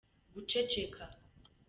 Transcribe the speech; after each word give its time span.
guceceka. 0.33 1.05